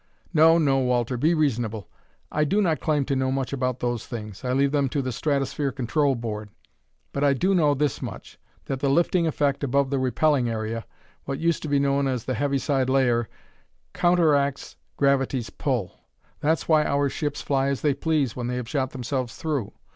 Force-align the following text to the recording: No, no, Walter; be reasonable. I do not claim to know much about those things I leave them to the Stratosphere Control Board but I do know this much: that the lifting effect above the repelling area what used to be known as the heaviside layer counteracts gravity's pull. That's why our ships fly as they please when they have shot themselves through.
No, 0.33 0.57
no, 0.57 0.79
Walter; 0.79 1.15
be 1.15 1.35
reasonable. 1.35 1.87
I 2.31 2.43
do 2.43 2.59
not 2.59 2.79
claim 2.79 3.05
to 3.05 3.15
know 3.15 3.31
much 3.31 3.53
about 3.53 3.81
those 3.81 4.07
things 4.07 4.43
I 4.43 4.51
leave 4.51 4.71
them 4.71 4.89
to 4.89 5.01
the 5.03 5.11
Stratosphere 5.11 5.71
Control 5.71 6.15
Board 6.15 6.49
but 7.13 7.23
I 7.23 7.33
do 7.35 7.53
know 7.53 7.75
this 7.75 8.01
much: 8.01 8.39
that 8.65 8.79
the 8.79 8.89
lifting 8.89 9.27
effect 9.27 9.63
above 9.63 9.91
the 9.91 9.99
repelling 9.99 10.49
area 10.49 10.85
what 11.25 11.37
used 11.37 11.61
to 11.61 11.69
be 11.69 11.77
known 11.77 12.07
as 12.07 12.25
the 12.25 12.33
heaviside 12.33 12.89
layer 12.89 13.29
counteracts 13.93 14.75
gravity's 14.97 15.51
pull. 15.51 15.99
That's 16.39 16.67
why 16.67 16.83
our 16.83 17.07
ships 17.07 17.43
fly 17.43 17.67
as 17.67 17.81
they 17.81 17.93
please 17.93 18.35
when 18.35 18.47
they 18.47 18.55
have 18.55 18.67
shot 18.67 18.89
themselves 18.93 19.35
through. 19.35 19.71